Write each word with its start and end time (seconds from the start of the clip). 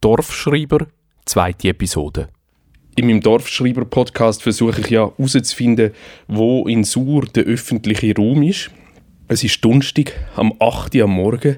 Dorfschreiber, 0.00 0.86
zweite 1.24 1.70
Episode. 1.70 2.28
In 2.94 3.08
meinem 3.08 3.20
Dorfschreiber-Podcast 3.20 4.44
versuche 4.44 4.80
ich 4.80 4.90
ja 4.90 5.10
herauszufinden, 5.10 5.90
wo 6.28 6.68
in 6.68 6.84
Sur 6.84 7.26
der 7.26 7.42
öffentliche 7.42 8.14
Raum 8.14 8.44
ist. 8.44 8.70
Es 9.26 9.42
ist 9.42 9.64
Donnerstag 9.64 10.12
am 10.36 10.54
8. 10.60 10.94
Uhr 10.94 11.02
am 11.02 11.10
Morgen 11.14 11.56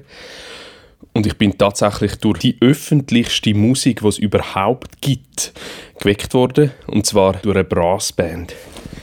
und 1.13 1.27
ich 1.27 1.37
bin 1.37 1.55
tatsächlich 1.55 2.15
durch 2.15 2.39
die 2.39 2.57
öffentlichste 2.61 3.53
Musik, 3.53 3.99
die 4.01 4.07
es 4.07 4.17
überhaupt 4.17 5.01
gibt, 5.01 5.53
geweckt 5.99 6.33
worden. 6.33 6.71
Und 6.87 7.05
zwar 7.05 7.33
durch 7.33 7.57
eine 7.57 7.63
Brassband. 7.63 8.55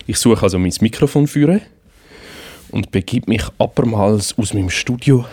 Ich 0.08 0.16
suche 0.16 0.42
also 0.42 0.58
mein 0.58 0.74
Mikrofon 0.80 1.28
führen 1.28 1.60
und 2.72 2.90
begib 2.90 3.28
mich 3.28 3.44
abermals 3.58 4.36
aus 4.36 4.52
meinem 4.52 4.70
Studio 4.70 5.26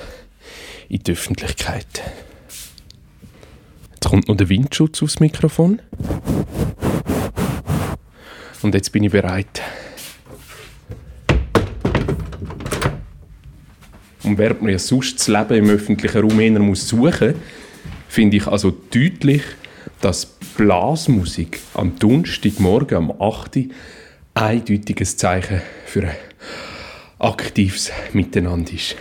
in 0.89 0.99
die 0.99 1.13
Öffentlichkeit. 1.13 2.03
Jetzt 4.05 4.11
kommt 4.11 4.27
noch 4.27 4.37
der 4.37 4.49
Windschutz 4.49 5.01
aufs 5.01 5.19
Mikrofon. 5.19 5.81
Und 8.61 8.75
jetzt 8.75 8.91
bin 8.91 9.03
ich 9.03 9.11
bereit. 9.11 9.63
Und 14.21 14.37
während 14.37 14.61
man 14.61 14.73
ja 14.73 14.77
sonst 14.77 15.17
das 15.17 15.27
Leben 15.27 15.55
im 15.55 15.69
öffentlichen 15.71 16.21
Raum 16.21 16.39
eher 16.39 16.59
muss 16.59 16.87
suchen 16.87 17.33
finde 18.07 18.37
ich 18.37 18.45
also 18.45 18.69
deutlich, 18.69 19.41
dass 20.01 20.27
Blasmusik 20.55 21.59
am 21.73 21.97
Donnerstagmorgen 21.97 22.97
am 22.97 23.11
8. 23.19 23.55
Uhr 23.55 23.63
eindeutiges 24.35 25.17
Zeichen 25.17 25.63
für 25.87 26.03
ein 26.03 26.15
aktives 27.17 27.91
Miteinander 28.13 28.71
ist. 28.71 28.95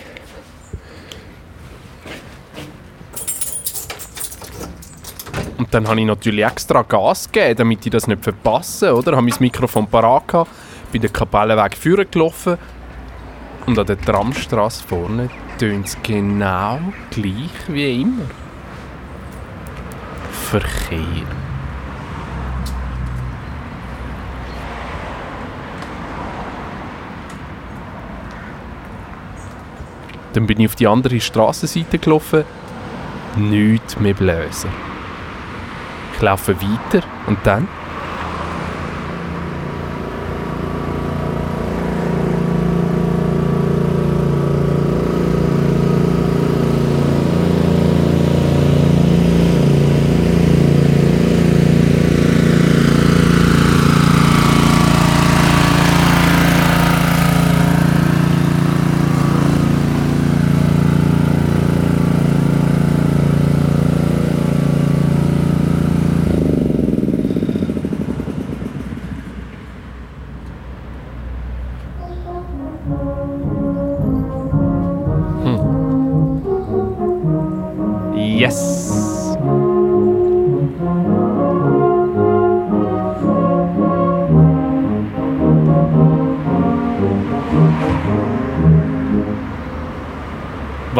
Dann 5.75 5.89
habe 5.89 5.99
ich 5.99 6.07
natürlich 6.07 6.45
extra 6.45 6.83
Gas 6.83 7.31
gegeben, 7.31 7.57
damit 7.57 7.85
ich 7.85 7.91
das 7.91 8.07
nicht 8.07 8.23
verpasse, 8.23 8.95
oder? 8.95 9.11
Ich 9.11 9.17
habe 9.17 9.27
mein 9.29 9.37
Mikrofon 9.41 9.89
parat 9.89 10.29
gehabt, 10.29 10.51
bin 10.93 11.03
den 11.03 11.13
Kapellenweg 11.13 11.77
führen 11.77 12.07
gelaufen 12.09 12.59
und 13.67 13.77
an 13.77 13.85
der 13.85 14.01
Tramstrasse 14.01 14.85
vorne 14.87 15.31
tönt 15.59 15.87
es 15.87 15.97
genau 16.01 16.79
gleich 17.11 17.51
wie 17.67 18.03
immer. 18.03 18.23
Verkehr. 20.31 21.01
Dann 30.35 30.47
bin 30.47 30.61
ich 30.61 30.69
auf 30.69 30.77
die 30.77 30.87
andere 30.87 31.19
Straßenseite 31.19 31.99
gelaufen. 31.99 32.45
Nichts 33.37 33.99
mehr 33.99 34.15
blösen. 34.15 34.94
Ich 36.15 36.23
laufe 36.23 36.55
weiter. 36.61 37.05
Und 37.27 37.39
dann 37.45 37.67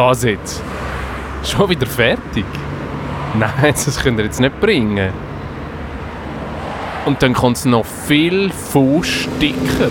Was 0.07 0.23
jetzt? 0.23 0.61
Schon 1.43 1.67
wieder 1.67 1.87
fertig? 1.87 2.45
Nein, 3.33 3.51
das 3.73 3.99
könnt 3.99 4.19
ihr 4.19 4.25
jetzt 4.25 4.39
nicht 4.39 4.61
bringen. 4.61 5.11
Und 7.05 7.23
dann 7.23 7.33
kommt 7.33 7.57
es 7.57 7.65
noch 7.65 7.83
viel 7.83 8.51
Fußsticker. 8.51 9.89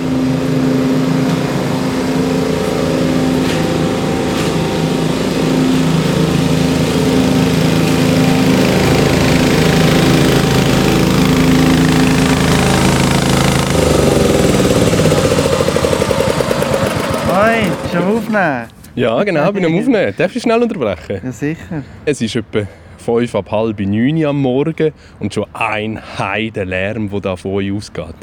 Hoi, 17.32 17.68
bist 17.82 17.94
du 17.94 17.98
am 17.98 18.16
Aufnehmen? 18.16 18.83
Ja, 18.94 19.22
genau, 19.24 19.50
bin 19.52 19.64
am 19.64 19.74
Aufnehmen. 19.78 20.14
Darf 20.16 20.36
ich 20.36 20.42
schnell 20.42 20.62
unterbrechen? 20.62 21.20
Ja, 21.24 21.32
sicher. 21.32 21.82
Es 22.04 22.20
ist 22.20 22.36
etwa 22.36 22.66
fünf 22.96 23.34
ab 23.34 23.50
halb 23.50 23.80
neun 23.80 24.24
am 24.24 24.40
Morgen 24.40 24.92
und 25.18 25.34
schon 25.34 25.46
ein 25.52 26.00
Heidenlärm, 26.18 27.10
der 27.10 27.20
da 27.20 27.36
von 27.36 27.52
euch 27.54 27.72
ausgeht. 27.72 28.14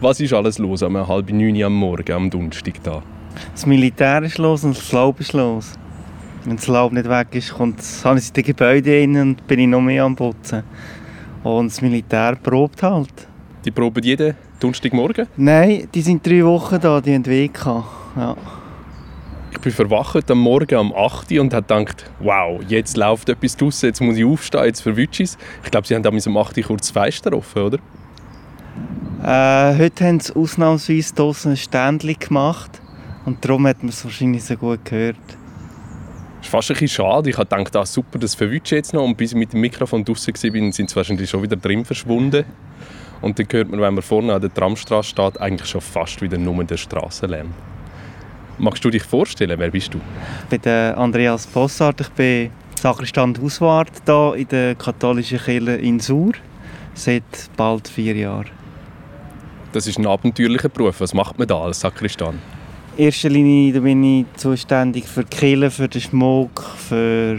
Was 0.00 0.20
ist 0.20 0.32
alles 0.32 0.58
los 0.58 0.82
am 0.82 0.96
halb 1.08 1.30
neun 1.30 1.62
am 1.62 1.74
Morgen, 1.74 2.12
am 2.12 2.28
Donnerstag 2.28 2.74
da? 2.82 3.02
Das 3.52 3.64
Militär 3.64 4.22
ist 4.22 4.36
los 4.38 4.64
und 4.64 4.76
das 4.76 4.92
Laub 4.92 5.18
ist 5.20 5.32
los. 5.32 5.72
Wenn 6.44 6.56
das 6.56 6.66
Laub 6.66 6.92
nicht 6.92 7.08
weg 7.08 7.28
ist, 7.32 7.54
kommt, 7.54 7.80
habe 8.04 8.18
ich 8.18 8.28
in 8.28 8.34
den 8.34 8.44
Gebäuden 8.44 8.92
rein 9.16 9.28
und 9.28 9.46
bin 9.46 9.60
ich 9.60 9.66
noch 9.68 9.80
mehr 9.80 10.04
am 10.04 10.14
Putzen. 10.14 10.62
Und 11.42 11.70
das 11.70 11.80
Militär 11.80 12.36
probt 12.36 12.82
halt. 12.82 13.08
Die 13.64 13.70
proben 13.70 14.02
jeden 14.02 14.34
Donnerstagmorgen. 14.60 15.26
Nein, 15.36 15.88
die 15.94 16.02
sind 16.02 16.26
drei 16.26 16.44
Wochen 16.44 16.78
da, 16.80 17.00
die 17.00 17.14
haben 17.14 17.24
Weg 17.26 17.54
gehabt. 17.54 17.86
Ja. 18.16 18.36
Ich 19.62 19.76
bin 19.76 19.88
verwacht 19.88 20.28
am 20.28 20.40
Morgen 20.40 20.76
um 20.76 20.92
8 20.92 21.30
Uhr 21.30 21.40
und 21.40 21.54
habe 21.54 21.62
gedacht, 21.62 22.10
wow, 22.18 22.60
jetzt 22.66 22.96
läuft 22.96 23.28
etwas 23.28 23.56
draussen, 23.56 23.86
jetzt 23.86 24.00
muss 24.00 24.16
ich 24.16 24.24
aufstehen, 24.24 24.64
jetzt 24.64 24.80
verwünscht 24.80 25.20
es. 25.20 25.38
Ich 25.62 25.70
glaube, 25.70 25.86
sie 25.86 25.94
haben 25.94 26.02
damals 26.02 26.26
um 26.26 26.36
8 26.36 26.58
Uhr 26.58 26.64
kurz 26.64 26.90
Fenster 26.90 27.32
offen, 27.32 27.62
oder? 27.62 27.78
Äh, 29.22 29.78
heute 29.78 30.04
haben 30.04 30.18
sie 30.18 30.34
ausnahmsweise 30.34 31.14
draussen 31.14 31.52
ein 31.52 31.56
Ständchen 31.56 32.18
gemacht. 32.18 32.82
Und 33.24 33.44
darum 33.44 33.64
hat 33.68 33.84
man 33.84 33.90
es 33.90 34.04
wahrscheinlich 34.04 34.42
so 34.42 34.56
gut 34.56 34.84
gehört. 34.84 35.16
Das 35.28 36.46
ist 36.46 36.50
fast 36.50 36.70
ein 36.72 36.74
bisschen 36.74 36.88
schade. 36.88 37.30
Ich 37.30 37.38
habe 37.38 37.46
gedacht, 37.46 37.76
ah, 37.76 37.86
super, 37.86 38.18
das 38.18 38.34
verwünscht 38.34 38.72
jetzt 38.72 38.92
noch. 38.92 39.04
Und 39.04 39.16
bis 39.16 39.30
ich 39.30 39.38
mit 39.38 39.52
dem 39.52 39.60
Mikrofon 39.60 40.04
draussen 40.04 40.34
war, 40.34 40.72
sind 40.72 40.90
sie 40.90 40.96
wahrscheinlich 40.96 41.30
schon 41.30 41.40
wieder 41.40 41.54
drin 41.54 41.84
verschwunden. 41.84 42.44
Und 43.20 43.38
dann 43.38 43.46
hört 43.48 43.70
man, 43.70 43.80
wenn 43.80 43.94
man 43.94 44.02
vorne 44.02 44.34
an 44.34 44.40
der 44.40 44.52
Tramstraße 44.52 45.10
steht, 45.10 45.40
eigentlich 45.40 45.68
schon 45.68 45.82
fast 45.82 46.20
wieder 46.20 46.36
nur 46.36 46.64
den 46.64 46.76
Strassenlärm. 46.76 47.54
Magst 48.58 48.84
du 48.84 48.90
dich 48.90 49.02
vorstellen, 49.02 49.58
wer 49.58 49.70
bist 49.70 49.94
du? 49.94 49.98
Ich 50.44 50.48
bin 50.48 50.62
der 50.62 50.96
Andreas 50.96 51.46
Bossart, 51.46 52.00
ich 52.00 52.08
bin 52.10 52.50
Sacristan 52.80 53.34
Hauswart 53.40 53.90
hier 54.04 54.34
in 54.36 54.48
der 54.48 54.74
katholischen 54.74 55.38
Kirche 55.38 55.72
in 55.72 56.00
Sur 56.00 56.32
seit 56.94 57.22
bald 57.56 57.88
vier 57.88 58.14
Jahren. 58.14 58.50
Das 59.72 59.86
ist 59.86 59.98
ein 59.98 60.06
abenteuerlicher 60.06 60.68
Beruf. 60.68 61.00
Was 61.00 61.14
macht 61.14 61.38
man 61.38 61.48
da 61.48 61.60
als 61.60 61.80
Sakristan? 61.80 62.38
In 62.96 63.04
erster 63.04 63.30
Linie 63.30 63.80
bin 63.80 64.04
ich 64.04 64.26
zuständig 64.36 65.06
für 65.06 65.24
die 65.24 65.36
Kirche, 65.36 65.70
für 65.70 65.88
den 65.88 66.00
Schmuck, 66.00 66.62
für 66.76 67.38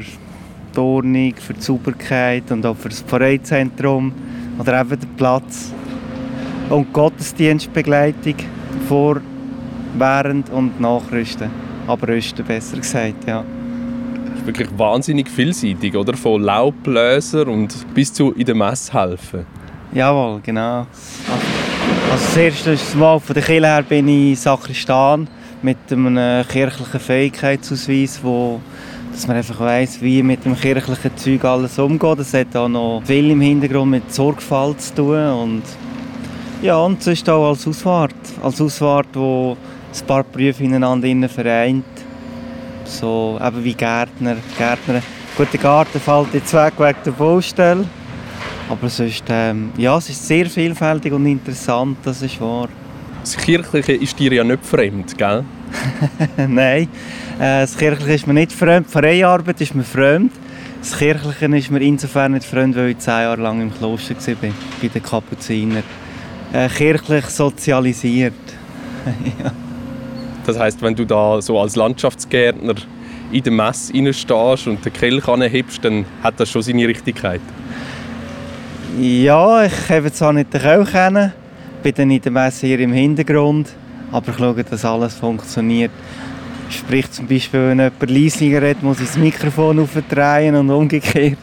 die 0.75 0.79
Ordnung, 0.79 1.35
für 1.35 1.53
die 1.53 1.61
Sauberkeit 1.61 2.51
und 2.51 2.65
auch 2.65 2.75
für 2.75 2.89
das 2.89 3.01
Pfarreizentrum 3.01 4.11
oder 4.57 4.81
eben 4.81 4.99
den 4.99 5.15
Platz. 5.15 5.71
Und 6.69 6.91
Gottesdienstbegleitung 6.91 8.35
vor, 8.87 9.21
während 9.97 10.49
und 10.49 10.79
nachrüsten. 10.79 11.49
Abrüsten, 11.87 12.45
besser 12.45 12.77
gesagt, 12.77 13.27
ja. 13.27 13.43
Das 14.25 14.39
ist 14.39 14.45
wirklich 14.45 14.69
wahnsinnig 14.77 15.29
vielseitig, 15.29 15.95
oder? 15.95 16.15
Von 16.15 16.41
Laubbläser 16.41 17.47
und 17.47 17.93
bis 17.93 18.13
zu 18.13 18.31
in 18.31 18.45
der 18.45 18.55
Messe 18.55 18.93
helfen. 18.93 19.45
Jawohl, 19.93 20.39
genau. 20.41 20.87
Also 22.11 22.25
das 22.25 22.37
erste 22.37 22.97
Mal 22.97 23.19
von 23.19 23.33
der 23.33 23.43
Kirche 23.43 23.67
her 23.67 23.83
bin 23.83 24.07
ich 24.07 24.39
Sakristan 24.39 25.27
mit 25.61 25.77
einem 25.91 26.45
kirchlichen 26.47 26.99
Fähigkeitsausweis, 26.99 28.19
wo 28.23 28.59
dass 29.13 29.27
man 29.27 29.37
einfach 29.37 29.59
weiss, 29.59 30.01
wie 30.01 30.23
mit 30.23 30.43
dem 30.43 30.55
kirchlichen 30.55 31.15
Zeug 31.15 31.45
alles 31.45 31.77
umgeht. 31.77 32.19
Das 32.19 32.33
hat 32.33 32.55
auch 32.55 32.67
noch 32.67 33.03
viel 33.05 33.29
im 33.29 33.41
Hintergrund 33.41 33.91
mit 33.91 34.11
Sorgfalt 34.11 34.81
zu 34.81 34.95
tun 34.95 35.31
und 35.31 35.63
ja, 36.61 36.77
und 36.77 37.03
sonst 37.03 37.29
auch 37.29 37.49
als 37.49 37.67
Auswart. 37.67 38.15
Als 38.41 38.59
Auswart, 38.59 39.07
wo 39.13 39.57
ein 40.01 40.07
paar 40.07 40.23
Berufe 40.23 40.63
ineinander 40.63 41.29
vereint. 41.29 41.85
So 42.85 43.39
eben 43.41 43.63
wie 43.63 43.73
Gärtner, 43.73 44.37
Gärtner, 44.57 45.01
Gut, 45.35 45.47
der 45.51 45.59
Garten 45.59 45.99
fällt 45.99 46.31
jetzt 46.31 46.53
weg 46.53 46.73
wegen 46.77 46.99
der 47.03 47.11
Baustelle. 47.11 47.85
Aber 48.69 48.87
sonst, 48.87 49.23
ähm, 49.29 49.71
ja, 49.77 49.97
es 49.97 50.09
ist 50.09 50.27
sehr 50.27 50.45
vielfältig 50.45 51.11
und 51.11 51.25
interessant, 51.25 51.97
das 52.03 52.21
ist 52.21 52.39
wahr. 52.39 52.69
Das 53.21 53.35
Kirchliche 53.37 53.93
ist 53.93 54.19
dir 54.19 54.31
ja 54.31 54.43
nicht 54.43 54.63
fremd, 54.63 55.17
gell? 55.17 55.43
Nein, 56.37 56.83
äh, 57.39 57.61
das 57.61 57.75
Kirchliche 57.75 58.13
ist 58.13 58.27
mir 58.27 58.35
nicht 58.35 58.51
fremd. 58.51 58.85
Die 58.87 58.91
Freiarbeit 58.91 59.59
ist 59.59 59.73
mir 59.73 59.83
fremd. 59.83 60.33
Das 60.81 60.99
Kirchliche 60.99 61.45
ist 61.57 61.71
mir 61.71 61.81
insofern 61.81 62.33
nicht 62.33 62.45
fremd, 62.45 62.75
weil 62.75 62.89
ich 62.89 62.99
zehn 62.99 63.21
Jahre 63.21 63.41
lang 63.41 63.59
im 63.59 63.73
Kloster 63.73 64.15
war, 64.15 64.51
bei 64.81 64.87
den 64.87 65.01
Kapuzinern. 65.01 65.83
Äh, 66.53 66.69
kirchlich 66.69 67.25
sozialisiert. 67.25 68.33
ja. 69.43 69.51
Das 70.45 70.59
heißt, 70.59 70.81
wenn 70.81 70.95
du 70.95 71.05
da 71.05 71.41
so 71.41 71.59
als 71.59 71.75
Landschaftsgärtner 71.75 72.75
in 73.31 73.43
der 73.43 73.51
Messe 73.51 74.13
stehst 74.13 74.67
und 74.67 74.83
den 74.83 74.93
Kelch 74.93 75.27
anhebst, 75.27 75.83
dann 75.83 76.05
hat 76.21 76.39
das 76.39 76.49
schon 76.49 76.61
seine 76.61 76.87
Richtigkeit. 76.87 77.41
Ja, 78.99 79.63
ich 79.63 79.89
habe 79.89 80.11
zwar 80.11 80.33
nicht 80.33 80.53
den 80.53 80.61
Kelch 80.61 80.91
kennen, 80.91 81.31
bin 81.81 81.93
dann 81.95 82.11
in 82.11 82.21
der 82.21 82.31
Messe 82.31 82.67
hier 82.67 82.79
im 82.79 82.93
Hintergrund, 82.93 83.69
aber 84.11 84.31
ich 84.31 84.37
schaue, 84.37 84.63
dass 84.63 84.85
alles 84.85 85.15
funktioniert. 85.15 85.91
Sprich 86.69 87.09
zum 87.11 87.27
Beispiel, 87.27 87.69
wenn 87.69 87.79
jemand 87.79 88.09
leisiger 88.09 88.61
redet, 88.61 88.83
muss 88.83 88.99
ich 88.99 89.07
das 89.07 89.17
Mikrofon 89.17 89.79
aufdrehen 89.79 90.55
und 90.55 90.69
umgekehrt. 90.69 91.37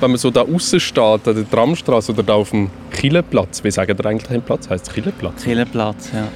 Wenn 0.00 0.10
man 0.10 0.18
so 0.18 0.30
da 0.30 0.42
außen 0.42 0.78
steht, 0.78 1.26
an 1.26 1.34
der 1.34 1.48
Tramstraße 1.48 2.12
oder 2.12 2.22
da 2.22 2.34
auf 2.34 2.50
dem 2.50 2.70
Killenplatz, 2.92 3.64
wie 3.64 3.70
sagen 3.70 3.96
ihr 3.98 4.06
eigentlich 4.06 4.28
den 4.28 4.42
Platz? 4.42 4.68
Heißt 4.68 4.92
Killenplatz? 4.92 5.44
Killenplatz, 5.44 6.10
ja 6.12 6.28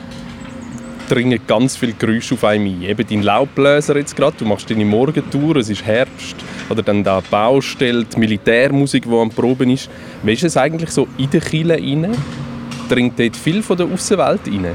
dringen 1.08 1.40
ganz 1.46 1.76
viele 1.76 1.92
Geräusche 1.92 2.34
auf 2.34 2.44
einem 2.44 2.66
ein. 2.66 2.82
Eben 2.82 3.06
dein 3.06 3.22
Laubbläser 3.22 3.96
jetzt 3.96 4.16
gerade, 4.16 4.36
du 4.38 4.44
machst 4.44 4.70
deine 4.70 4.84
Morgentour, 4.84 5.56
es 5.56 5.68
ist 5.68 5.84
Herbst. 5.84 6.36
Oder 6.68 6.82
dann 6.82 7.04
da 7.04 7.22
Baustelle, 7.30 8.04
die 8.04 8.18
Militärmusik, 8.18 9.04
die 9.04 9.14
am 9.14 9.30
Proben 9.30 9.70
ist. 9.70 9.90
Wie 10.22 10.32
ist 10.32 10.44
es 10.44 10.56
eigentlich 10.56 10.90
so 10.90 11.06
in 11.18 11.30
den 11.30 11.40
Kielen 11.40 11.70
rein? 12.04 12.16
Dringt 12.88 13.18
dort 13.18 13.36
viel 13.36 13.62
von 13.62 13.76
der 13.76 13.86
Außenwelt 13.86 14.40
rein? 14.46 14.74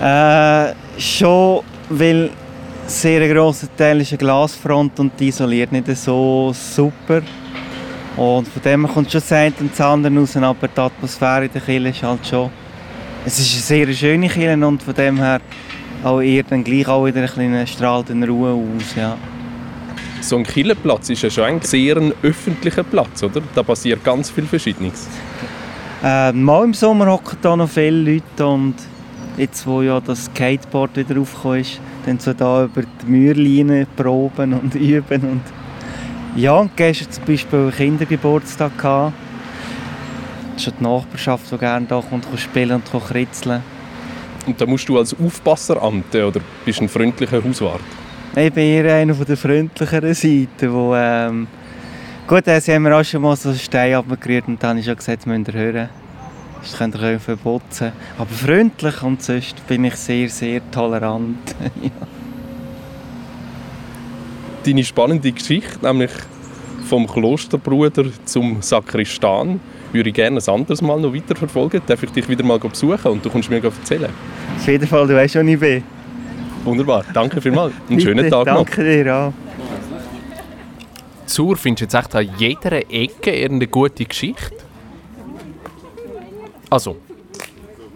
Äh, 0.00 1.00
schon, 1.00 1.60
weil 1.90 2.30
sehr 2.86 3.22
ein 3.22 3.34
grosser 3.34 3.68
Teil 3.76 4.00
ist 4.00 4.12
eine 4.12 4.18
Glasfront 4.18 4.98
und 5.00 5.18
die 5.18 5.28
isoliert 5.28 5.72
nicht 5.72 5.94
so 5.96 6.52
super. 6.54 7.22
Und 8.16 8.48
von 8.48 8.62
dem 8.62 8.88
kommt 8.88 9.10
schon 9.10 9.20
das 9.20 9.32
eine 9.32 9.52
und 9.60 9.72
das 9.72 9.80
andere 9.80 10.14
raus, 10.14 10.36
aber 10.36 10.68
die 10.68 10.80
Atmosphäre 10.80 11.46
in 11.46 11.52
der 11.52 11.60
Kirche 11.60 11.88
ist 11.88 12.02
halt 12.02 12.26
schon 12.26 12.50
es 13.26 13.40
ist 13.40 13.52
eine 13.52 13.86
sehr 13.86 13.92
schöne 13.92 14.28
Kirche 14.28 14.66
und 14.66 14.80
von 14.80 14.94
dem 14.94 15.16
her 15.16 15.40
auch 16.04 16.20
eher 16.20 16.44
dann 16.44 16.62
gleich 16.62 16.86
auch 16.86 17.04
wieder 17.04 17.22
ein 17.22 17.26
bisschen 17.26 17.66
strahlt 17.66 18.10
in 18.10 18.22
Ruhe 18.22 18.52
aus. 18.52 18.94
Ja. 18.94 19.16
So 20.20 20.36
ein 20.36 20.44
Kirchenplatz 20.44 21.10
ist 21.10 21.22
ja 21.22 21.30
schon 21.30 21.44
ein 21.44 21.60
sehr 21.60 21.96
öffentlicher 22.22 22.84
Platz, 22.84 23.24
oder? 23.24 23.42
Da 23.54 23.64
passiert 23.64 24.04
ganz 24.04 24.30
viel 24.30 24.46
Verschiedenes. 24.46 25.08
Äh, 26.04 26.32
mal 26.32 26.64
im 26.64 26.74
Sommer 26.74 27.06
hocken 27.06 27.38
da 27.42 27.56
noch 27.56 27.68
viele 27.68 28.12
Leute 28.12 28.46
und 28.46 28.74
jetzt, 29.36 29.66
wo 29.66 29.82
ja 29.82 30.00
das 30.00 30.26
Skateboard 30.26 30.96
wieder 30.96 31.20
aufgekommen 31.20 31.60
ist, 31.60 31.80
dann 32.06 32.20
so 32.20 32.32
da 32.32 32.64
über 32.64 32.82
die 32.82 33.06
Mührleine 33.10 33.88
proben 33.96 34.54
und 34.54 34.74
üben 34.76 35.22
und 35.22 35.42
ja, 36.36 36.54
und 36.54 36.76
gestern 36.76 37.10
zum 37.10 37.24
Beispiel 37.24 37.58
einen 37.58 37.72
Kindergeburtstag 37.72 38.78
gehabt 38.78 39.14
schon 40.60 40.74
die 40.78 40.84
Nachbarschaft, 40.84 41.50
die 41.50 41.58
gerne 41.58 41.86
da 41.86 42.00
kommt, 42.00 42.26
spielen 42.38 42.82
und 42.82 43.04
kritzeln. 43.06 43.62
Und 44.46 44.60
da 44.60 44.66
musst 44.66 44.88
du 44.88 44.98
als 44.98 45.14
Aufpasser 45.18 45.82
amten 45.82 46.22
oder 46.22 46.40
bist 46.64 46.78
du 46.78 46.84
ein 46.84 46.88
freundlicher 46.88 47.42
Hauswart? 47.42 47.80
Ich 48.36 48.52
bin 48.52 48.64
eher 48.64 48.94
einer 48.94 49.14
von 49.14 49.24
der 49.24 49.36
freundlicheren 49.36 50.14
Seite, 50.14 50.72
wo 50.72 50.94
ähm, 50.94 51.46
gut, 52.26 52.46
äh, 52.46 52.60
sie 52.60 52.74
haben 52.74 52.82
mir 52.82 52.94
auch 52.94 53.04
schon 53.04 53.22
mal 53.22 53.34
so 53.34 53.48
einen 53.48 53.58
Stein 53.58 53.94
abgerührt 53.94 54.46
und 54.46 54.62
dann 54.62 54.70
habe 54.70 54.80
ich 54.80 54.86
schon 54.86 54.96
gesagt, 54.96 55.20
das 55.20 55.26
müsst 55.26 55.48
ihr 55.48 55.54
hören. 55.54 55.88
Das 56.60 56.76
könnt 56.76 56.94
ihr 56.96 57.20
verbotzen. 57.20 57.92
Aber 58.18 58.30
freundlich 58.30 59.02
und 59.02 59.22
sonst 59.22 59.66
bin 59.66 59.84
ich 59.84 59.94
sehr, 59.96 60.28
sehr 60.28 60.60
tolerant. 60.70 61.38
ja. 61.82 61.90
Deine 64.64 64.84
spannende 64.84 65.32
Geschichte, 65.32 65.78
nämlich 65.82 66.10
vom 66.86 67.06
Klosterbruder 67.06 68.04
zum 68.24 68.62
Sakristan, 68.62 69.60
würde 69.92 70.08
ich 70.10 70.14
gerne 70.14 70.40
ein 70.40 70.48
anderes 70.54 70.82
Mal 70.82 71.00
noch 71.00 71.14
weiterverfolgen. 71.14 71.82
Darf 71.86 72.02
ich 72.02 72.10
dich 72.10 72.28
wieder 72.28 72.44
mal 72.44 72.58
besuchen 72.58 73.12
und 73.12 73.24
du 73.24 73.30
kommst 73.30 73.50
mir 73.50 73.62
erzählen? 73.62 74.10
Auf 74.56 74.66
jeden 74.66 74.86
Fall, 74.86 75.06
du 75.06 75.14
weißt, 75.14 75.36
wo 75.36 75.40
ich 75.40 75.58
bin. 75.58 75.82
Wunderbar, 76.64 77.04
danke 77.12 77.40
vielmals. 77.40 77.72
Einen 77.88 78.00
schönen 78.00 78.28
Tag 78.30 78.46
noch. 78.46 78.64
Danke 78.64 79.04
dir 79.04 79.14
auch. 79.14 79.32
Zur 81.26 81.56
findest 81.56 81.92
du 81.92 81.98
jetzt 81.98 82.06
echt 82.06 82.14
an 82.14 82.28
jeder 82.38 82.72
Ecke 82.90 83.32
eine 83.32 83.66
gute 83.66 84.04
Geschichte? 84.04 84.52
Also, 86.70 86.96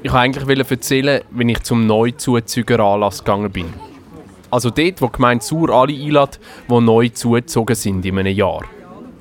ich 0.03 0.13
wollte 0.13 0.41
eigentlich 0.41 0.71
erzählen, 0.71 1.23
wenn 1.31 1.49
ich 1.49 1.63
zum 1.63 1.87
Neuzuzügeranlass 1.87 3.19
gegangen 3.19 3.51
bin. 3.51 3.67
Also 4.51 4.71
dort, 4.71 5.01
wo 5.01 5.07
die 5.07 5.13
Gemeinde 5.13 5.45
Sur 5.45 5.71
alle 5.71 5.93
einlädt, 5.93 6.41
die 6.69 6.81
neu 6.81 7.09
zugezogen 7.09 7.77
sind 7.77 8.05
in 8.05 8.19
einem 8.19 8.35
Jahr. 8.35 8.65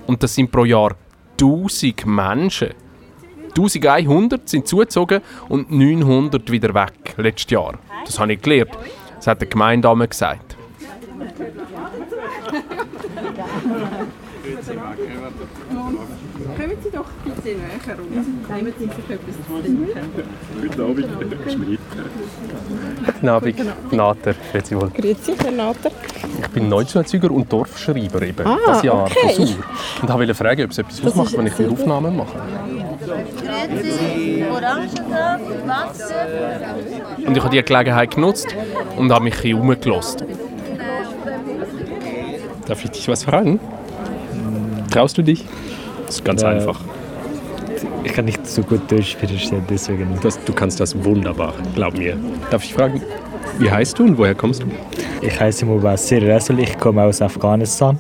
Und 0.07 0.24
das 0.24 0.33
sind 0.33 0.51
pro 0.51 0.65
Jahr 0.65 0.95
1000 1.41 2.06
Menschen. 2.06 2.69
1100 3.50 4.47
sind 4.47 4.68
zugezogen 4.68 5.21
und 5.47 5.71
900 5.71 6.51
wieder 6.51 6.74
weg, 6.74 7.15
letztes 7.18 7.51
Jahr. 7.51 7.80
Das 8.06 8.19
habe 8.19 8.33
ich 8.33 8.41
gelernt. 8.41 8.77
Das 9.15 9.27
hat 9.27 9.41
der 9.41 9.47
Gemeindame 9.47 10.07
gesagt. 10.07 10.56
Kommen 16.57 16.77
Sie 16.81 16.89
doch 16.91 17.06
bitte 17.25 17.57
näher 17.57 17.97
rum. 17.97 18.07
Nehmen 18.56 18.74
Sie 18.77 18.86
sich 18.86 19.09
etwas 19.09 19.36
zu 19.36 19.62
trinken. 19.62 19.88
Guten 20.62 20.81
Abend, 20.81 21.51
Schmidt. 21.51 21.80
Guten 23.06 23.30
Abend, 23.30 23.91
Nater. 23.91 24.36
Grüezi 24.51 24.75
wohl. 24.75 24.89
Grüezi, 24.89 25.36
Herr 25.38 25.51
Nater. 25.51 25.91
Ich 26.39 26.47
bin 26.50 26.69
Neuzuzüger 26.69 27.31
und 27.31 27.51
Dorfschreiber 27.51 28.21
eben, 28.21 28.47
ah, 28.47 28.57
das 28.65 28.83
Jahr 28.83 29.03
okay. 29.03 29.36
von 29.36 29.45
Sur. 29.45 29.57
Und 30.01 30.09
wollte 30.09 30.33
fragen, 30.33 30.63
ob 30.63 30.71
es 30.71 30.77
etwas 30.77 31.01
das 31.01 31.06
ausmacht, 31.12 31.38
wenn 31.38 31.47
ich 31.47 31.53
die 31.53 31.65
Aufnahmen 31.65 32.15
mache. 32.15 32.39
Grüezi, 33.45 34.45
Orangensaft, 34.50 35.68
Wasser. 35.68 36.25
Und 37.25 37.36
ich 37.36 37.44
habe 37.44 37.56
die 37.56 37.63
Gelegenheit 37.63 38.15
genutzt 38.15 38.56
und 38.95 39.12
habe 39.12 39.24
mich 39.25 39.36
ein 39.36 39.41
bisschen 39.41 39.59
umgelassen. 39.59 40.21
Darf 42.65 42.86
ich 42.86 42.91
dich 42.91 43.07
was 43.07 43.24
fragen? 43.24 43.59
Traust 44.89 45.18
du 45.18 45.21
dich? 45.21 45.45
Das 46.06 46.15
ist 46.15 46.25
ganz 46.25 46.41
äh, 46.41 46.47
einfach. 46.47 46.80
Ich 48.03 48.13
kann 48.13 48.25
nicht 48.25 48.46
so 48.46 48.62
gut 48.63 48.91
Deutsch 48.91 49.15
verstehen, 49.15 49.63
deswegen. 49.69 50.08
Das, 50.22 50.43
du 50.43 50.53
kannst 50.53 50.79
das 50.79 51.01
wunderbar, 51.03 51.53
glaub 51.75 51.98
mir. 51.98 52.17
Darf 52.50 52.63
ich 52.63 52.74
fragen, 52.74 53.01
wie 53.60 53.69
heißt 53.69 54.00
du 54.00 54.03
und 54.03 54.17
woher 54.17 54.36
kommst 54.36 54.63
du? 54.63 54.67
Ich 55.22 55.39
heiße 55.39 55.65
Mubasir 55.65 56.27
Rasul, 56.27 56.60
ich 56.60 56.77
komme 56.77 57.03
aus 57.03 57.22
Afghanistan. 57.22 58.00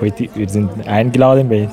Heute 0.00 0.28
wir 0.34 0.48
sind 0.48 0.70
eingeladen 0.86 1.48
bei 1.48 1.68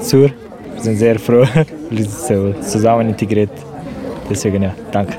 Sur. 0.00 0.30
Wir 0.74 0.82
sind 0.82 0.96
sehr 0.96 1.18
froh, 1.18 1.46
wir 1.90 2.04
sind 2.04 2.10
so 2.10 2.52
zusammen 2.62 3.08
integriert. 3.08 3.50
Deswegen 4.30 4.62
ja, 4.62 4.74
danke. 4.92 5.14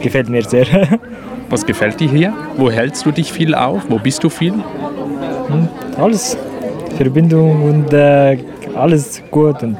Gefällt 0.00 0.28
mir 0.28 0.42
sehr. 0.42 0.66
Was 1.50 1.66
gefällt 1.66 1.98
dir 1.98 2.08
hier? 2.08 2.32
Wo 2.56 2.70
hältst 2.70 3.04
du 3.04 3.10
dich 3.10 3.32
viel 3.32 3.54
auf? 3.54 3.82
Wo 3.88 3.98
bist 3.98 4.22
du 4.22 4.28
viel? 4.28 4.52
Hm, 4.52 5.68
alles. 5.98 6.36
Verbindung 7.00 7.62
und 7.62 7.94
äh, 7.94 8.36
alles 8.74 9.22
gut 9.30 9.62
und 9.62 9.74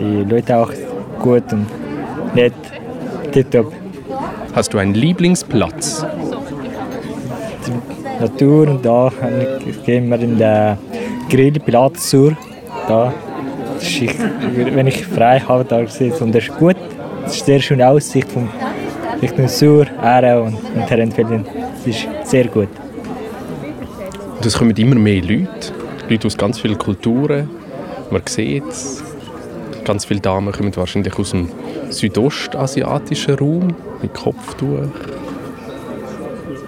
die 0.00 0.24
Leute 0.28 0.56
auch 0.56 0.72
gut 1.20 1.44
und 1.52 1.66
nett. 2.34 2.52
Tipptopp. 3.30 3.72
Hast 4.52 4.74
du 4.74 4.78
einen 4.78 4.94
Lieblingsplatz? 4.94 6.04
Die 7.64 8.20
Natur 8.20 8.68
und 8.68 8.84
da 8.84 9.12
gehen 9.86 10.08
wir 10.08 10.18
in 10.18 10.38
den 10.38 10.76
Grillplatz 11.28 12.10
zur. 12.10 12.36
Da. 12.88 13.12
Ich, 13.80 14.12
wenn 14.74 14.88
ich 14.88 15.06
frei 15.06 15.38
habe, 15.38 15.64
da 15.64 15.86
sitze 15.86 16.24
und 16.24 16.34
das 16.34 16.48
ist 16.48 16.56
gut. 16.56 16.76
Das 17.22 17.36
ist 17.36 17.46
sehr 17.46 17.60
schöne 17.60 17.88
Aussicht 17.88 18.28
von 18.28 18.48
Richtung 19.22 19.46
Sur, 19.46 19.86
Aare 20.02 20.42
und, 20.42 20.56
und 20.74 20.90
Herrenfelden. 20.90 21.46
Das 21.76 21.86
ist 21.86 22.08
sehr 22.24 22.48
gut. 22.48 22.68
Und 24.36 24.44
es 24.44 24.58
kommen 24.58 24.74
immer 24.76 24.96
mehr 24.96 25.22
Leute, 25.22 25.79
Leute 26.10 26.26
aus 26.26 26.36
ganz 26.36 26.58
vielen 26.58 26.76
Kulturen. 26.76 27.48
Man 28.10 28.22
sieht 28.26 28.66
es. 28.66 29.04
Ganz 29.84 30.04
viele 30.04 30.18
Damen 30.18 30.52
kommen 30.52 30.74
wahrscheinlich 30.74 31.16
aus 31.16 31.30
dem 31.30 31.48
südostasiatischen 31.88 33.34
Raum 33.34 33.74
mit 34.02 34.12
Kopftuch. 34.12 34.88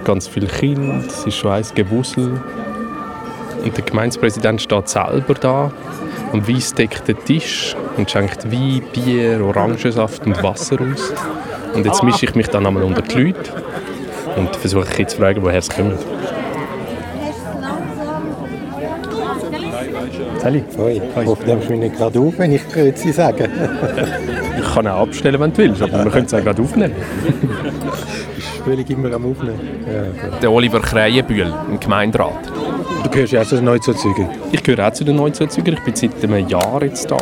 Ganz 0.05 0.29
viele 0.29 0.47
Kinder, 0.47 1.03
es 1.07 1.27
ist 1.27 1.75
Gewusel. 1.75 2.41
Und 3.65 3.77
der 3.77 3.85
Gemeindepräsident 3.85 4.63
steht 4.63 4.89
selber 4.89 5.35
da 5.35 5.73
am 6.33 6.49
weißdeckten 6.49 7.17
Tisch 7.25 7.75
und 7.97 8.09
schenkt 8.09 8.51
Wein, 8.51 8.83
Bier, 8.93 9.45
Orangensaft 9.45 10.25
und 10.25 10.41
Wasser 10.43 10.77
aus. 10.81 11.13
Und 11.75 11.85
jetzt 11.85 12.05
mische 12.05 12.27
ich 12.27 12.35
mich 12.37 12.47
dann 12.47 12.65
einmal 12.65 12.85
unter 12.85 13.03
die 13.03 13.25
Leute 13.25 13.53
und 14.37 14.55
versuche 14.55 15.07
zu 15.07 15.17
fragen, 15.17 15.43
woher 15.43 15.59
es 15.59 15.69
kommt. 15.69 15.99
Sally. 20.43 20.65
Hoi. 20.77 21.01
Hoffe, 21.25 21.45
du 21.45 21.51
nimmst 21.53 21.71
mich 21.71 21.79
nicht 21.79 21.97
gerade 21.97 22.19
auf, 22.19 22.35
wenn 22.37 22.53
ich 22.53 22.69
Grüezi 22.69 23.13
sage. 23.13 23.49
Ich 24.59 24.75
kann 24.75 24.87
auch 24.87 25.03
abstellen, 25.03 25.41
wenn 25.41 25.51
du 25.53 25.59
willst, 25.59 25.83
aber 25.83 26.05
wir 26.05 26.11
können 26.11 26.27
es 26.27 26.35
auch 26.35 26.43
gerade 26.43 26.61
aufnehmen. 26.63 26.95
Ich 28.37 28.65
bin 28.65 28.77
völlig 28.77 28.91
immer 28.91 29.13
am 29.15 29.31
Aufnehmen. 29.31 29.59
Ja, 29.87 30.39
Der 30.41 30.53
Oliver 30.53 30.81
Krähenbühl, 30.81 31.53
im 31.69 31.81
Gemeinderat. 31.81 32.53
Du 33.03 33.11
gehörst 33.11 33.33
ja 33.33 33.43
auch 33.43 33.47
zu 33.47 33.57
den 33.57 33.65
Neuzuzügern. 33.65 34.29
Ich 34.53 34.63
gehöre 34.63 34.87
auch 34.87 34.93
zu 34.93 35.05
den 35.05 35.17
Neuzuzügern. 35.17 35.75
Ich 35.75 35.83
bin 35.85 35.97
seit 35.97 36.23
einem 36.23 36.47
Jahr 36.49 36.83
jetzt 36.83 37.11
da. 37.11 37.17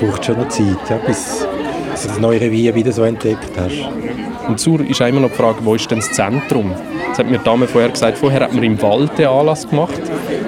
Braucht 0.00 0.24
schon 0.24 0.38
noch 0.38 0.48
Zeit, 0.48 0.76
ja, 0.88 0.96
bis 1.06 1.40
du 1.40 2.08
das 2.08 2.18
neue 2.18 2.40
Revier 2.40 2.74
wieder 2.74 2.92
so 2.92 3.02
entdeckt 3.02 3.50
hast. 3.56 4.48
Und 4.48 4.60
Sur 4.60 4.80
ist 4.80 5.02
auch 5.02 5.06
immer 5.06 5.20
noch 5.20 5.30
die 5.30 5.36
Frage, 5.36 5.58
wo 5.62 5.74
ist 5.74 5.90
denn 5.90 5.98
das 5.98 6.10
Zentrum? 6.12 6.72
Das 7.10 7.18
hat 7.18 7.30
mir 7.30 7.38
die 7.38 7.44
Dame 7.44 7.66
vorher 7.66 7.90
gesagt. 7.90 8.16
Vorher 8.18 8.40
hat 8.40 8.54
man 8.54 8.62
im 8.64 8.80
Wald 8.80 9.18
den 9.18 9.26
Anlass 9.26 9.68
gemacht. 9.68 10.00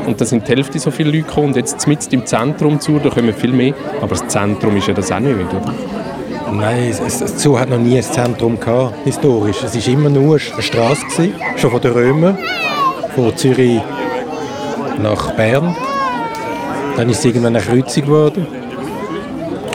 Und 0.07 0.21
da 0.21 0.25
sind 0.25 0.47
die 0.47 0.53
Hälfte 0.53 0.79
so 0.79 0.91
viele 0.91 1.11
Leute 1.11 1.25
gekommen. 1.25 1.49
Und 1.49 1.57
jetzt 1.57 1.87
mitten 1.87 2.15
im 2.15 2.27
Zentrum 2.27 2.81
Sur, 2.81 3.01
da 3.01 3.11
kommen 3.11 3.35
viel 3.35 3.53
mehr. 3.53 3.75
Aber 4.01 4.09
das 4.09 4.27
Zentrum 4.29 4.77
ist 4.77 4.87
ja 4.87 4.95
das 4.95 5.11
auch 5.11 5.19
nicht, 5.19 5.35
oder? 5.35 5.75
Nein, 6.53 6.89
es, 6.91 7.01
es, 7.01 7.19
das 7.19 7.43
Zoo 7.43 7.59
hat 7.59 7.69
noch 7.69 7.79
nie 7.79 7.97
ein 7.97 8.03
Zentrum 8.03 8.59
gehabt, 8.59 8.95
historisch. 9.05 9.63
Es 9.65 9.75
war 9.75 9.93
immer 9.93 10.09
nur 10.09 10.39
eine 10.53 10.63
Straße, 10.63 11.05
gewesen, 11.07 11.35
schon 11.57 11.71
von 11.73 11.81
den 11.81 11.93
Römern, 11.93 12.39
von 13.15 13.37
Zürich 13.37 13.81
nach 15.03 15.33
Bern. 15.33 15.77
Dann 16.97 17.11
ist 17.11 17.19
es 17.19 17.25
irgendwann 17.25 17.57
eine 17.57 17.65
Kreuzung 17.65 18.05
geworden. 18.05 18.47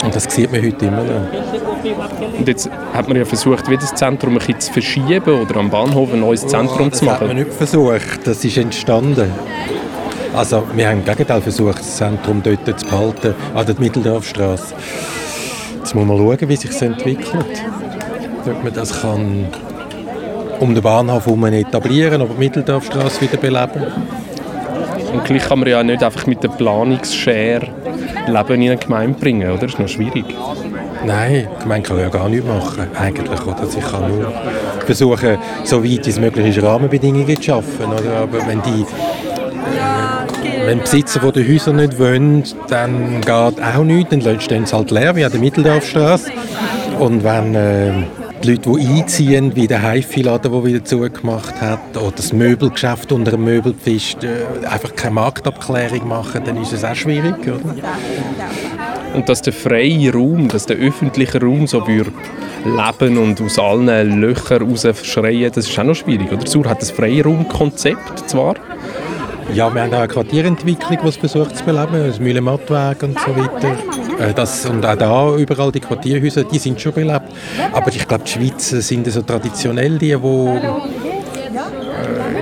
Und 0.02 0.16
das 0.16 0.24
sieht 0.24 0.50
man 0.50 0.62
heute 0.62 0.86
immer 0.86 1.04
noch. 1.04 2.38
Und 2.38 2.48
jetzt 2.48 2.70
hat 2.92 3.06
man 3.06 3.16
ja 3.16 3.24
versucht, 3.24 3.68
wie 3.70 3.76
das 3.76 3.94
Zentrum 3.94 4.32
ein 4.32 4.38
bisschen 4.38 4.60
zu 4.60 4.72
verschieben 4.72 5.40
oder 5.40 5.56
am 5.56 5.70
Bahnhof 5.70 6.12
ein 6.12 6.20
neues 6.20 6.46
Zentrum 6.46 6.90
das 6.90 7.00
zu 7.00 7.10
hat 7.10 7.20
man 7.20 7.28
machen. 7.30 7.44
nicht 7.44 7.52
versucht, 7.52 8.26
das 8.26 8.44
ist 8.44 8.56
entstanden. 8.56 9.30
Also 10.34 10.64
wir 10.74 10.88
haben 10.88 11.00
im 11.00 11.04
Gegenteil 11.04 11.42
versucht, 11.42 11.78
das 11.78 11.96
Zentrum 11.96 12.42
dort 12.42 12.80
zu 12.80 12.86
behalten, 12.86 13.34
an 13.54 13.66
der 13.66 13.74
Mitteldorfstraße. 13.78 14.74
Jetzt 15.78 15.94
muss 15.94 16.06
man 16.06 16.16
schauen, 16.16 16.48
wie 16.48 16.56
sich 16.56 16.82
entwickelt. 16.82 17.62
Ob 18.46 18.64
man 18.64 18.72
das 18.72 19.02
kann 19.02 19.46
um 20.58 20.74
den 20.74 20.82
Bahnhof 20.82 21.26
herum 21.26 21.44
etablieren, 21.46 22.22
aber 22.22 22.34
die 22.34 22.38
Mitteldorfstraße 22.38 23.20
wieder 23.20 23.36
beleben. 23.36 23.82
Und 25.12 25.24
gleich 25.24 25.42
kann 25.42 25.58
man 25.58 25.68
ja 25.68 25.82
nicht 25.82 26.02
einfach 26.02 26.26
mit 26.26 26.42
der 26.42 26.48
Planungsschere 26.48 27.68
Leben 28.26 28.62
in 28.62 28.70
eine 28.70 28.76
Gemeinde 28.76 29.18
bringen, 29.18 29.50
oder? 29.50 29.62
Das 29.62 29.72
ist 29.72 29.78
noch 29.78 29.88
schwierig. 29.88 30.24
Nein, 31.04 31.48
die 31.56 31.62
Gemeinde 31.62 31.88
kann 31.88 31.98
ja 31.98 32.08
gar 32.08 32.28
nichts 32.28 32.46
machen, 32.46 32.86
eigentlich. 32.98 33.46
Oder? 33.46 33.66
Sie 33.66 33.80
kann 33.80 34.08
nur 34.08 34.32
versuchen, 34.86 35.36
so 35.64 35.84
weit 35.84 36.06
es 36.06 36.18
möglich 36.18 36.56
ist, 36.56 36.62
Rahmenbedingungen 36.62 37.36
zu 37.36 37.42
schaffen. 37.42 37.86
Oder? 37.86 38.22
Aber 38.22 38.46
wenn 38.46 38.62
die, 38.62 38.86
wenn 40.64 40.78
die 40.78 40.82
Besitzer 40.82 41.20
von 41.20 41.32
den 41.32 41.48
Häusern 41.48 41.76
nicht 41.76 41.98
wollen, 41.98 42.44
dann 42.68 43.20
geht 43.20 43.30
auch 43.30 43.84
nichts, 43.84 44.10
dann 44.10 44.40
stehen 44.40 44.66
sie 44.66 44.76
halt 44.76 44.90
leer, 44.90 45.16
wie 45.16 45.24
an 45.24 45.32
der 45.32 45.40
Mitteldorfstraße. 45.40 46.30
Und 46.98 47.24
wenn 47.24 47.54
äh, 47.54 47.92
die 48.42 48.50
Leute, 48.50 48.70
die 48.70 48.86
einziehen, 48.86 49.54
wie 49.54 49.66
der 49.66 49.82
Haifi-Laden, 49.82 50.52
der 50.52 50.64
wieder 50.64 50.84
zugemacht 50.84 51.60
hat, 51.60 51.96
oder 51.96 52.12
das 52.14 52.32
Möbelgeschäft 52.32 53.12
unter 53.12 53.32
dem 53.32 53.44
Möbelpfist, 53.44 54.24
äh, 54.24 54.66
einfach 54.66 54.94
keine 54.94 55.14
Marktabklärung 55.14 56.06
machen, 56.08 56.42
dann 56.44 56.60
ist 56.60 56.72
es 56.72 56.84
auch 56.84 56.94
schwierig. 56.94 57.36
Oder? 57.42 57.74
Und 59.14 59.28
dass 59.28 59.42
der 59.42 59.52
freie 59.52 60.12
Raum, 60.12 60.48
dass 60.48 60.66
der 60.66 60.76
öffentliche 60.76 61.40
Raum 61.40 61.66
so 61.66 61.86
würde 61.86 62.12
leben 62.64 63.18
und 63.18 63.40
aus 63.40 63.58
allen 63.58 64.20
Löchern 64.20 64.62
raus 64.62 64.86
schreien, 65.02 65.50
das 65.52 65.68
ist 65.68 65.78
auch 65.78 65.84
noch 65.84 65.94
schwierig. 65.94 66.30
Oder? 66.32 66.46
Sur 66.46 66.68
hat 66.68 66.80
das 66.80 66.90
Freiraumkonzept 66.90 68.28
zwar, 68.30 68.54
Ja, 69.54 69.72
wir 69.74 69.82
haben 69.82 69.92
auch 69.92 69.98
eine 69.98 70.08
Quartierentwicklung, 70.08 70.98
die 71.02 71.08
es 71.08 71.16
versucht 71.16 71.56
zu 71.56 71.64
beleben, 71.64 72.06
das 72.06 72.18
Mühlenmattweg 72.18 73.02
und 73.02 73.18
so 73.18 73.36
weiter. 73.36 73.76
Äh, 74.18 74.32
Das, 74.32 74.64
und 74.66 74.84
auch 74.86 74.96
da, 74.96 75.36
überall 75.36 75.70
die 75.70 75.80
Quartierhäuser, 75.80 76.44
die 76.44 76.58
sind 76.58 76.80
schon 76.80 76.92
belebt. 76.92 77.26
Aber 77.72 77.88
ich 77.88 78.06
glaube, 78.08 78.24
die 78.24 78.30
Schweizer 78.30 78.80
sind 78.80 79.06
so 79.12 79.20
traditionell 79.22 79.98
die, 79.98 80.16
die 80.16 80.16
äh, 80.16 80.60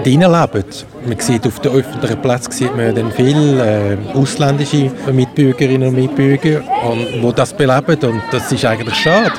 drinnen 0.05 0.31
leben. 0.31 0.65
Man 1.07 1.19
sieht 1.19 1.47
auf 1.47 1.59
den 1.61 1.73
öffentlichen 1.73 2.23
Plätzen 2.23 2.53
sieht 2.53 2.77
man 2.77 2.95
dann 2.95 3.11
viele 3.11 3.95
äh, 3.95 3.97
ausländische 4.15 4.91
Mitbürgerinnen 5.13 5.89
und 5.89 5.95
Mitbürger, 5.97 6.63
und, 6.89 7.23
die 7.23 7.33
das 7.35 7.53
beleben. 7.53 7.99
Und 8.03 8.23
das 8.31 8.53
ist 8.53 8.65
eigentlich 8.65 8.95
schade, 8.95 9.33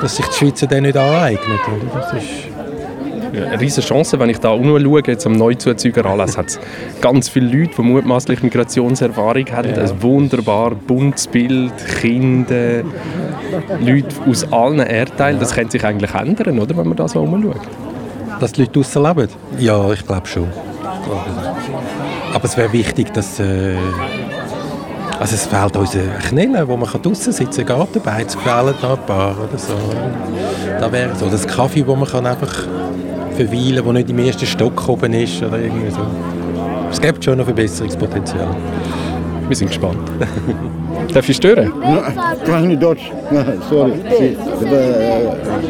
dass 0.00 0.16
sich 0.16 0.26
die 0.26 0.34
Schweizer 0.34 0.66
dann 0.68 0.84
nicht 0.84 0.96
aneignen. 0.96 1.58
Das 1.92 2.12
ist 2.12 2.47
eine 3.32 3.60
riesige 3.60 3.86
Chance, 3.86 4.18
wenn 4.18 4.30
ich 4.30 4.38
da 4.38 4.56
nur 4.56 4.80
schaue, 4.80 5.02
jetzt 5.06 5.26
am 5.26 5.32
Neuzuzügeranlass, 5.32 6.36
hat 6.36 6.46
es 6.48 6.60
ganz 7.00 7.28
viele 7.28 7.46
Leute, 7.46 7.74
die 7.76 7.82
mutmaßlich 7.82 8.42
Migrationserfahrung 8.42 9.44
haben. 9.52 9.74
Ein 9.74 10.02
wunderbar 10.02 10.74
buntes 10.74 11.26
Bild, 11.26 11.72
Kinder, 12.00 12.82
Leute 13.80 14.08
aus 14.28 14.50
allen 14.52 14.80
Erdteilen. 14.80 15.38
Das 15.40 15.54
könnte 15.54 15.72
sich 15.72 15.84
eigentlich 15.84 16.14
ändern, 16.14 16.58
oder, 16.58 16.76
wenn 16.76 16.88
man 16.88 16.96
da 16.96 17.08
so 17.08 17.20
umschaut. 17.20 17.60
Dass 18.40 18.52
die 18.52 18.62
Leute 18.62 18.72
draussen 18.72 19.02
leben? 19.02 19.28
Ja, 19.58 19.90
ich 19.92 20.06
glaube 20.06 20.26
schon. 20.26 20.48
Aber 22.34 22.44
es 22.44 22.56
wäre 22.56 22.72
wichtig, 22.72 23.12
dass... 23.12 23.40
Äh, 23.40 23.74
also 25.18 25.34
es 25.34 25.46
fehlt 25.46 25.76
uns 25.76 25.96
ein 25.96 26.10
Knillen, 26.28 26.68
wo 26.68 26.76
man 26.76 26.88
kann 26.88 27.02
draussen 27.02 27.32
sitzen 27.32 27.66
kann. 27.66 27.78
Gartenbeiz 27.78 28.36
fehlen 28.36 28.74
da 28.80 28.92
ein 28.92 29.06
paar 29.06 29.36
oder 29.36 29.58
so. 29.58 29.74
Da 30.78 30.92
wäre 30.92 31.16
so 31.16 31.28
das 31.28 31.44
Kaffee, 31.44 31.84
wo 31.84 31.96
man 31.96 32.08
kann 32.08 32.24
einfach 32.24 32.66
verweilen 33.38 33.84
wo 33.84 33.92
nicht 33.92 34.10
im 34.10 34.18
ersten 34.18 34.46
Stock 34.46 34.88
oben 34.88 35.12
ist 35.12 35.42
oder 35.42 35.58
irgendwie 35.58 35.90
so. 35.90 36.00
Es 36.90 37.00
gibt 37.00 37.24
schon 37.24 37.38
noch 37.38 37.44
Verbesserungspotenzial. 37.44 38.48
Wir 39.48 39.56
sind 39.56 39.68
gespannt. 39.68 39.98
Darf 41.14 41.28
ich 41.28 41.36
stören? 41.36 41.72
Kann 42.44 42.62
ich 42.64 42.68
nicht 42.70 42.82
Deutsch? 42.82 43.10
Sorry. 43.70 43.92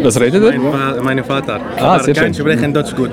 Was 0.02 0.18
redet 0.20 0.42
ihr? 0.42 0.60
Mein, 1.02 1.22
Vater. 1.22 1.60
Ah, 1.76 1.94
Aber 1.94 2.04
sehr 2.04 2.14
kann 2.14 2.34
schön. 2.34 2.46
sprechen 2.46 2.72
Deutsch 2.72 2.94
gut. 2.96 3.10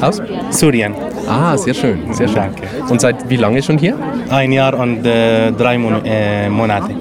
Aus? 0.00 0.22
Syrien. 0.50 0.94
Ah, 1.28 1.56
sehr 1.56 1.74
schön, 1.74 1.98
sehr 2.12 2.26
schön. 2.28 2.36
Danke. 2.36 2.62
Und 2.88 3.00
seit 3.00 3.28
wie 3.28 3.36
lange 3.36 3.62
schon 3.62 3.78
hier? 3.78 3.94
Ein 4.30 4.52
Jahr 4.52 4.74
und 4.78 5.04
äh, 5.04 5.52
drei 5.52 5.76
Mon 5.76 6.04
äh, 6.04 6.48
Monate 6.48 6.94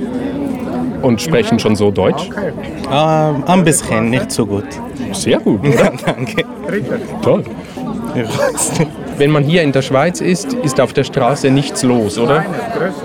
Und 1.02 1.20
sprechen 1.20 1.58
schon 1.58 1.76
so 1.76 1.90
Deutsch? 1.90 2.28
Ähm, 2.92 3.44
ein 3.46 3.64
bisschen, 3.64 4.10
nicht 4.10 4.30
so 4.30 4.46
gut. 4.46 4.64
Sehr 5.12 5.38
gut, 5.38 5.60
oder? 5.66 5.92
Danke. 6.06 6.44
Toll. 7.22 7.44
Wenn 9.18 9.30
man 9.30 9.42
hier 9.44 9.62
in 9.62 9.72
der 9.72 9.82
Schweiz 9.82 10.20
ist, 10.20 10.52
ist 10.52 10.80
auf 10.80 10.92
der 10.92 11.04
Straße 11.04 11.50
nichts 11.50 11.82
los, 11.82 12.18
oder? 12.18 12.44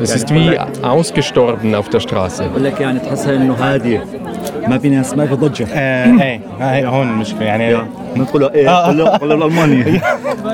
Es 0.01 0.15
ist 0.15 0.33
wie 0.33 0.57
ausgestorben 0.81 1.75
auf 1.75 1.89
der 1.89 1.99
Straße. 1.99 2.43
بقول 2.49 2.63
لك 2.63 2.81
يعني 2.81 2.99
تحسها 2.99 3.35
انه 3.35 3.53
هادي 3.53 3.99
ما 4.67 4.77
في 4.77 4.89
ناس 4.89 5.13
ما 5.13 5.25
في 5.25 5.35
ضجه 5.35 5.65
äh, 5.65 6.21
ey, 6.21 6.39
hey, 6.59 6.85
هون 6.85 7.07
مشكلة 7.07 7.43
يعني 7.43 7.77
ندخل 8.15 8.43
ايه 8.43 8.69
قول 8.69 8.97
له 8.97 9.09
قول 9.09 9.29
له 9.29 9.35
الالماني 9.35 10.01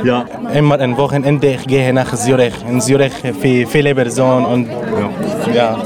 يا 0.05 0.25
immer 0.53 0.79
ein 0.79 0.97
Wochenende 0.97 1.47
ich 1.47 1.67
gehe 1.67 1.93
nach 1.93 2.13
Zürich. 2.15 2.53
In 2.69 2.81
Zürich 2.81 3.13
für 3.41 3.65
viele 3.67 3.95
Personen 3.95 4.45
und 4.45 4.67
ja. 5.53 5.77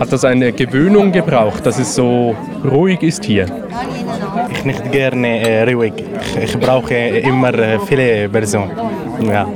hat 0.00 0.12
das 0.12 0.24
eine 0.24 0.52
Gewöhnung 0.52 1.12
gebraucht, 1.12 1.64
dass 1.66 1.78
es 1.78 1.94
so 1.94 2.34
ruhig 2.64 3.02
ist 3.02 3.24
hier? 3.24 3.46
Ich 4.50 4.64
nicht 4.64 4.92
gerne 4.92 5.40
äh, 5.40 5.72
ruhig. 5.72 5.92
Ich, 6.20 6.36
ich 6.44 6.58
brauche 6.58 6.94
immer 6.94 7.54
äh, 7.54 7.78
viele 7.80 8.28
Personen. 8.28 8.70
Ja. 9.28 9.46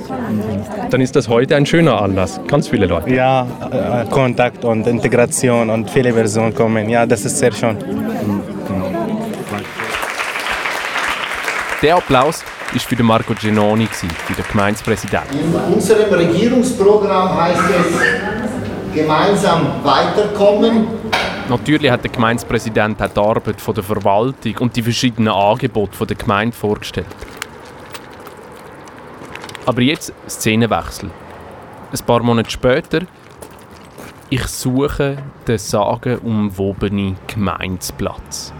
Dann 0.90 1.00
ist 1.00 1.14
das 1.14 1.28
heute 1.28 1.56
ein 1.56 1.64
schöner 1.64 2.00
Anlass. 2.02 2.40
Ganz 2.46 2.68
viele 2.68 2.86
Leute. 2.86 3.14
Ja, 3.14 3.46
äh, 3.70 4.10
Kontakt 4.10 4.64
und 4.64 4.86
Integration 4.86 5.70
und 5.70 5.90
viele 5.90 6.12
Personen 6.12 6.54
kommen. 6.54 6.88
Ja, 6.88 7.06
das 7.06 7.24
ist 7.24 7.38
sehr 7.38 7.52
schön. 7.52 7.76
Der 11.82 11.96
Applaus 11.96 12.44
war 12.72 12.80
für 12.80 12.96
den 12.96 13.06
Marco 13.06 13.34
Genoni, 13.34 13.86
für 13.86 14.06
den 14.06 14.44
Gemeindepräsidenten. 14.50 15.38
In 15.38 15.74
unserem 15.74 16.12
Regierungsprogramm 16.12 17.36
heißt 17.36 17.60
es 17.80 18.41
gemeinsam 18.94 19.66
weiterkommen. 19.82 20.86
Natürlich 21.48 21.90
hat 21.90 22.04
der 22.04 22.10
Gemeindepräsident 22.10 23.02
auch 23.02 23.08
die 23.08 23.20
Arbeit 23.20 23.76
der 23.76 23.82
Verwaltung 23.82 24.56
und 24.58 24.76
die 24.76 24.82
verschiedenen 24.82 25.32
Angebote 25.32 26.06
der 26.06 26.16
Gemeinde 26.16 26.56
vorgestellt. 26.56 27.06
Aber 29.66 29.80
jetzt 29.80 30.12
Szenenwechsel. 30.28 31.10
Ein 31.92 32.06
paar 32.06 32.22
Monate 32.22 32.50
später, 32.50 33.00
ich 34.30 34.46
suche 34.46 35.18
den 35.46 35.58
sagenumwobenen 35.58 37.16
Gemeindeplatz. 37.26 38.52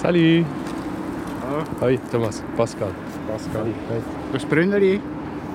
Salut! 0.00 0.44
Hoi, 1.80 1.98
Thomas, 2.12 2.42
Pascal. 2.56 2.90
Pascal. 3.26 3.66
Das 4.32 4.44
Brünneri. 4.44 5.00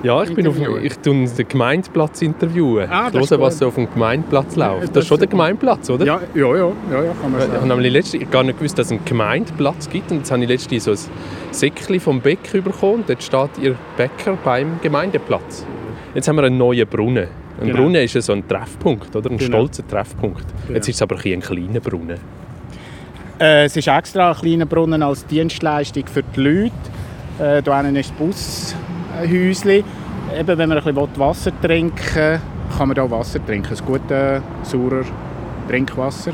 Ja, 0.02 0.22
ich 0.22 0.34
bin 0.34 0.46
auf 0.46 0.56
ich 0.82 0.98
tue 0.98 1.24
den 1.26 1.48
Gemeindeplatz 1.48 2.20
interviewen. 2.20 2.86
Ah, 2.90 3.08
ich 3.10 3.30
höre, 3.30 3.40
was 3.40 3.58
so 3.58 3.68
auf 3.68 3.76
dem 3.76 3.90
Gemeindeplatz 3.90 4.54
läuft. 4.56 4.82
das 4.82 4.90
Das 4.92 5.04
ist 5.04 5.08
schon 5.08 5.18
der. 5.18 5.28
Gemeindeplatz, 5.28 5.88
oder? 5.88 6.04
Ja, 6.04 6.20
ja, 6.34 6.56
ja, 6.56 6.72
ja, 6.92 7.04
ja 7.04 7.12
kann 7.22 7.32
man 7.32 7.40
Ich 7.40 7.46
habe 7.46 7.52
sagen. 7.56 7.68
nämlich 7.68 7.92
letztens 7.92 8.30
gar 8.30 8.42
nicht 8.42 8.58
gewusst, 8.58 8.78
dass 8.78 8.86
es 8.88 8.92
einen 8.92 9.04
Gemeindeplatz 9.06 9.88
gibt. 9.88 10.10
Und 10.10 10.18
jetzt 10.18 10.30
habe 10.30 10.42
ich 10.42 10.48
letztens 10.48 10.84
so 10.84 10.90
ein 10.90 10.98
Säckchen 11.50 12.00
vom 12.00 12.20
Bäcker 12.20 12.60
bekommen. 12.60 12.96
Und 12.96 13.08
dort 13.08 13.22
steht 13.22 13.50
ihr 13.62 13.76
Bäcker 13.96 14.36
beim 14.44 14.78
Gemeindeplatz. 14.82 15.64
Jetzt 16.14 16.28
haben 16.28 16.36
wir 16.36 16.42
einen 16.44 16.58
neuen 16.58 16.86
Brunnen. 16.86 17.28
Ein 17.60 17.68
Genau. 17.68 17.78
Brunnen 17.78 18.02
ist 18.04 18.12
ja 18.14 18.20
so 18.20 18.34
ein 18.34 18.46
Treffpunkt, 18.46 19.16
oder? 19.16 19.30
Ein 19.30 19.38
Genau. 19.38 19.48
stolzer 19.66 19.88
Treffpunkt. 19.88 20.44
Jetzt 20.68 20.88
ist 20.88 20.96
es 20.96 21.02
aber 21.02 21.16
ein 21.16 21.40
kleiner 21.40 21.80
Brunnen. 21.80 22.18
Äh, 23.40 23.64
es 23.64 23.76
ist 23.76 23.88
extra 23.88 24.30
ein 24.30 24.36
kleiner 24.36 24.66
Brunnen 24.66 25.02
als 25.02 25.26
Dienstleistung 25.26 26.04
für 26.06 26.22
die 26.22 26.40
Leute. 26.40 26.72
Äh, 27.40 27.62
hier 27.62 27.76
hinten 27.76 27.96
ist 27.96 28.12
das 28.16 28.76
Bushäuschen. 29.18 29.84
Eben, 30.38 30.58
wenn 30.58 30.68
man 30.68 30.78
ein 30.78 30.84
bisschen 30.84 31.18
Wasser 31.18 31.52
trinken 31.60 32.14
will, 32.14 32.40
kann 32.76 32.88
man 32.88 32.94
hier 32.94 33.10
Wasser 33.10 33.44
trinken. 33.44 33.74
Ein 33.74 33.84
gutes, 33.84 34.42
saurer 34.62 35.04
Trinkwasser. 35.68 36.32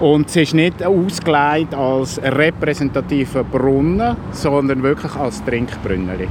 Und 0.00 0.28
es 0.28 0.36
ist 0.36 0.54
nicht 0.54 0.84
ausgelegt 0.84 1.72
als 1.74 2.20
repräsentativer 2.20 3.44
Brunnen, 3.44 4.16
sondern 4.32 4.82
wirklich 4.82 5.14
als 5.14 5.44
Trinkbrünneli. 5.44 6.28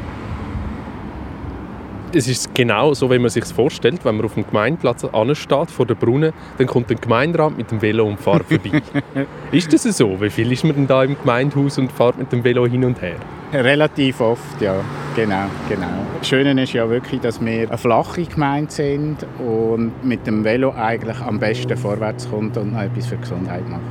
Es 2.15 2.29
ist 2.29 2.55
genau 2.55 2.93
so, 2.93 3.11
wie 3.11 3.19
man 3.19 3.29
sich 3.29 3.43
vorstellt. 3.43 4.05
Wenn 4.05 4.15
man 4.15 4.25
auf 4.25 4.35
dem 4.35 4.47
Gemeindeplatz 4.47 5.03
ansteht, 5.03 5.69
vor 5.69 5.85
dem 5.85 5.97
Brunnen, 5.97 6.31
dann 6.57 6.65
kommt 6.65 6.89
der 6.89 6.95
Gemeinderat 6.95 7.57
mit 7.57 7.69
dem 7.71 7.81
Velo 7.81 8.05
und 8.05 8.21
fährt 8.21 8.45
vorbei. 8.45 8.81
ist 9.51 9.73
das 9.73 9.83
so? 9.83 10.21
Wie 10.21 10.29
viel 10.29 10.49
ist 10.49 10.63
man 10.63 10.75
denn 10.75 10.87
da 10.87 11.03
im 11.03 11.19
Gemeindehaus 11.19 11.77
und 11.77 11.91
fährt 11.91 12.17
mit 12.17 12.31
dem 12.31 12.41
Velo 12.41 12.65
hin 12.67 12.85
und 12.85 13.01
her? 13.01 13.17
Relativ 13.51 14.21
oft, 14.21 14.61
ja. 14.61 14.75
Genau, 15.13 15.43
genau. 15.67 15.89
Das 16.19 16.29
Schöne 16.29 16.63
ist 16.63 16.71
ja 16.71 16.89
wirklich, 16.89 17.19
dass 17.19 17.43
wir 17.43 17.67
eine 17.67 17.77
flache 17.77 18.23
Gemeinde 18.23 18.71
sind 18.71 19.17
und 19.45 19.91
mit 20.01 20.25
dem 20.25 20.45
Velo 20.45 20.71
eigentlich 20.71 21.19
am 21.19 21.37
besten 21.37 21.75
vorwärts 21.75 22.29
kommt 22.29 22.55
und 22.55 22.71
noch 22.71 22.81
etwas 22.81 23.07
für 23.07 23.15
die 23.15 23.23
Gesundheit 23.23 23.67
macht. 23.67 23.81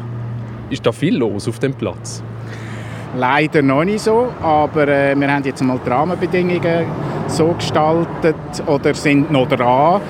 Ist 0.71 0.87
da 0.87 0.93
viel 0.93 1.19
los 1.19 1.47
auf 1.47 1.59
dem 1.59 1.75
Platz? 1.75 2.23
Leider 3.19 3.61
noch 3.61 3.85
nicht 3.85 4.01
so, 4.01 4.33
aber 4.41 4.89
äh, 4.89 5.15
wir 5.15 5.31
haben 5.31 5.45
jetzt 5.45 5.63
mal 5.63 5.79
die 5.85 5.91
Rahmenbedingungen 5.91 6.87
so 7.35 7.49
gestaltet 7.49 8.37
oder 8.67 8.95
sind 8.95 9.33
noch 9.33 9.49
dran, 9.49 10.01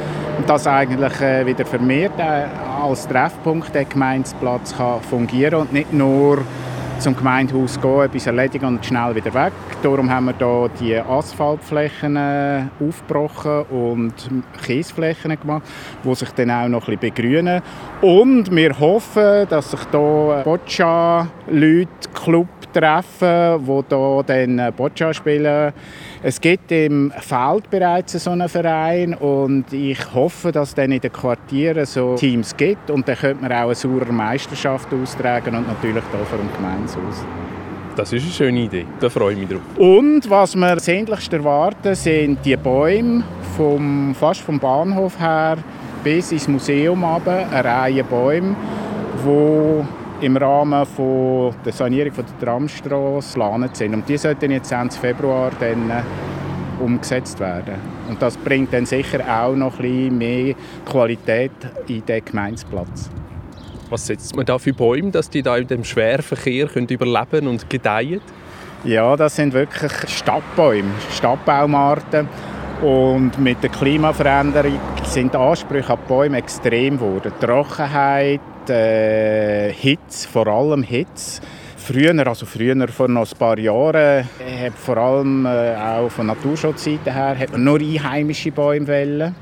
dass 0.46 0.66
eigentlich 0.66 1.20
äh, 1.22 1.46
wieder 1.46 1.64
vermehrt 1.64 2.18
äh, 2.18 2.44
als 2.82 3.08
Treffpunkt 3.08 3.74
der 3.74 3.86
Gemeindeplatz 3.86 4.76
kann 4.76 5.00
fungieren 5.00 5.54
und 5.54 5.72
nicht 5.72 5.92
nur 5.92 6.38
zum 6.98 7.16
Gemeindehaus 7.16 7.80
gehen, 7.80 8.02
etwas 8.02 8.26
erledigen 8.26 8.66
und 8.66 8.84
schnell 8.84 9.14
wieder 9.14 9.32
weg. 9.32 9.52
Darum 9.82 10.10
haben 10.10 10.26
wir 10.26 10.34
hier 10.38 10.70
die 10.80 10.96
Asphaltflächen 10.96 12.16
äh, 12.16 12.62
aufgebrochen 12.78 13.62
und 13.70 14.14
Kiesflächen 14.62 15.38
gemacht, 15.40 15.62
die 16.04 16.14
sich 16.14 16.30
dann 16.32 16.50
auch 16.50 16.68
noch 16.68 16.88
ein 16.88 16.98
bisschen 16.98 17.14
begrünen. 17.14 17.62
Und 18.02 18.54
wir 18.54 18.78
hoffen, 18.78 19.48
dass 19.48 19.70
sich 19.70 19.80
hier 19.90 20.42
Boccia-Leute, 20.44 21.88
Club 22.14 22.48
treffen, 22.72 23.64
die 23.64 23.82
hier 23.88 24.22
dann 24.26 24.72
Boccia 24.76 25.14
spielen. 25.14 25.72
Es 26.26 26.40
gibt 26.40 26.72
im 26.72 27.12
Feld 27.20 27.68
bereits 27.68 28.12
so 28.14 28.30
einen 28.30 28.48
Verein 28.48 29.12
und 29.12 29.70
ich 29.74 29.98
hoffe, 30.14 30.52
dass 30.52 30.70
es 30.70 30.74
dann 30.74 30.90
in 30.90 30.98
den 30.98 31.12
Quartieren 31.12 31.84
so 31.84 32.14
Teams 32.14 32.56
gibt 32.56 32.90
und 32.90 33.06
dann 33.06 33.14
könnte 33.14 33.42
man 33.42 33.52
auch 33.52 33.66
eine 33.66 33.74
saure 33.74 34.10
Meisterschaft 34.10 34.88
austragen 34.94 35.54
und 35.54 35.68
natürlich 35.68 36.02
hier 36.10 36.24
vor 36.24 36.38
dem 36.38 36.50
Gemeindehaus. 36.56 37.26
Das 37.94 38.10
ist 38.10 38.22
eine 38.22 38.32
schöne 38.32 38.60
Idee. 38.60 38.86
Da 39.00 39.10
freue 39.10 39.34
ich 39.34 39.38
mich 39.38 39.50
drauf. 39.50 39.60
Und 39.76 40.30
was 40.30 40.56
wir 40.56 40.80
sehnlichst 40.80 41.30
erwarten, 41.30 41.94
sind 41.94 42.38
die 42.42 42.56
Bäume 42.56 43.22
vom, 43.54 44.14
fast 44.14 44.40
vom 44.40 44.58
Bahnhof 44.58 45.20
her 45.20 45.58
bis 46.02 46.32
ins 46.32 46.48
Museum 46.48 47.04
runter, 47.04 47.46
eine 47.50 47.64
Reihe 47.64 48.02
Bäume, 48.02 48.56
die 49.26 50.03
im 50.24 50.36
Rahmen 50.38 50.86
von 50.86 51.54
der 51.64 51.72
Sanierung 51.72 52.12
von 52.12 52.24
der 52.24 52.46
Tramstrasse 52.46 53.34
geplant 53.34 53.76
sind. 53.76 53.94
Und 53.94 54.08
die 54.08 54.16
sollten 54.16 54.50
jetzt 54.50 54.72
Ende 54.72 54.94
Februar 54.94 55.50
dann 55.60 55.90
äh, 55.90 56.02
umgesetzt 56.82 57.38
werden. 57.40 57.74
Und 58.08 58.20
das 58.22 58.36
bringt 58.38 58.72
dann 58.72 58.86
sicher 58.86 59.20
auch 59.20 59.54
noch 59.54 59.78
ein 59.78 59.82
bisschen 59.82 60.18
mehr 60.18 60.54
Qualität 60.86 61.52
in 61.88 62.04
den 62.06 62.24
Gemeindeplatz. 62.24 63.10
Was 63.90 64.06
setzt 64.06 64.34
man 64.34 64.46
da 64.46 64.58
für 64.58 64.72
Bäume, 64.72 65.10
dass 65.10 65.28
die 65.28 65.42
da 65.42 65.56
in 65.58 65.66
dem 65.66 65.84
Schwerverkehr 65.84 66.68
können 66.68 66.88
überleben 66.88 67.46
und 67.46 67.68
gedeihen? 67.68 68.22
Ja, 68.84 69.16
das 69.16 69.36
sind 69.36 69.52
wirklich 69.52 69.92
Stadtbäume, 70.08 70.90
Stadtbaumarten. 71.10 72.28
Und 72.82 73.38
mit 73.38 73.62
der 73.62 73.70
Klimaveränderung 73.70 74.78
sind 75.04 75.32
die 75.32 75.38
Ansprüche 75.38 75.92
an 75.92 75.98
die 76.02 76.08
Bäume 76.08 76.38
extrem 76.38 76.98
geworden. 76.98 77.32
Trockenheit, 77.40 78.40
äh, 78.70 79.72
Hitze, 79.72 80.28
vor 80.28 80.46
allem 80.46 80.82
Hitze. 80.82 81.40
Früher, 81.76 82.26
also 82.26 82.46
früher 82.46 82.88
vor 82.88 83.08
noch 83.08 83.30
ein 83.30 83.38
paar 83.38 83.58
Jahren, 83.58 84.24
hat 84.24 84.74
vor 84.74 84.96
allem 84.96 85.44
äh, 85.44 85.76
auch 85.76 86.08
von 86.08 86.26
Naturschutzseite 86.26 87.12
her, 87.12 87.38
hat 87.38 87.52
man 87.52 87.64
nur 87.64 87.78
einheimische 87.78 88.50
Bäume 88.52 88.88
wollen, 88.88 89.34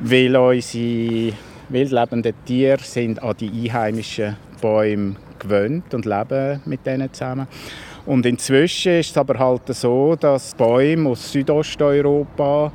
weil 0.00 0.36
unsere 0.36 1.32
wildlebenden 1.70 2.34
Tiere 2.44 2.82
sind 2.82 3.22
an 3.22 3.34
die 3.40 3.70
einheimischen 3.70 4.36
Bäume 4.60 5.16
gewöhnt 5.38 5.94
und 5.94 6.04
leben 6.04 6.60
mit 6.66 6.84
denen 6.84 7.12
zusammen. 7.12 7.46
Und 8.06 8.26
inzwischen 8.26 8.98
ist 9.00 9.10
es 9.10 9.16
aber 9.16 9.38
halt 9.38 9.62
so, 9.68 10.16
dass 10.16 10.54
Bäume 10.54 11.10
aus 11.10 11.32
Südosteuropa 11.32 12.72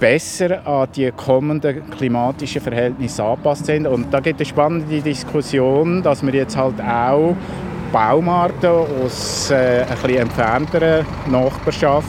besser 0.00 0.66
an 0.66 0.88
die 0.96 1.12
kommenden 1.12 1.88
klimatischen 1.90 2.62
Verhältnisse 2.62 3.22
angepasst 3.22 3.66
sind. 3.66 3.86
Und 3.86 4.12
da 4.12 4.18
gibt 4.20 4.40
es 4.40 4.48
eine 4.48 4.54
spannende 4.54 5.00
Diskussion, 5.00 6.02
dass 6.02 6.24
wir 6.24 6.32
jetzt 6.32 6.56
halt 6.56 6.80
auch 6.80 7.36
Baumarten 7.92 8.70
aus 9.04 9.50
äh, 9.50 9.84
bisschen 9.88 10.18
entfernteren 10.18 11.04
Nachbarschaft 11.30 12.08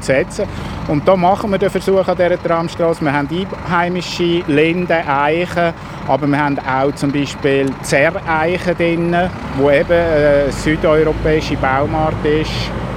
setzen. 0.00 0.46
Und 0.88 1.06
da 1.06 1.16
machen 1.16 1.50
wir 1.50 1.58
den 1.58 1.70
Versuch 1.70 2.06
an 2.06 2.16
dieser 2.16 2.40
Tramstrasse. 2.40 3.04
Wir 3.04 3.12
haben 3.12 3.28
einheimische 3.28 4.42
Linden, 4.46 4.92
Eichen, 4.92 5.72
aber 6.06 6.26
wir 6.26 6.38
haben 6.38 6.58
auch 6.58 6.94
zum 6.94 7.10
Beispiel 7.10 7.70
Zerreichen 7.82 8.76
drin, 8.76 9.16
wo 9.56 9.70
eben 9.70 9.90
eine 9.90 10.52
südeuropäische 10.52 11.56
Baumart 11.56 12.24
ist, 12.24 12.50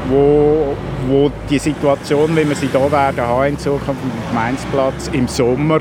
wo, 0.09 0.75
wo 1.07 1.31
die 1.49 1.59
Situation, 1.59 2.35
wie 2.35 2.47
wir 2.47 2.55
sie 2.55 2.67
hier 2.67 2.91
werden 2.91 3.21
haben 3.21 3.45
in 3.45 3.57
Zukunft 3.57 3.89
auf 3.89 3.95
dem 3.95 4.29
Gemeinsplatz 4.29 5.09
im 5.13 5.27
Sommer 5.27 5.79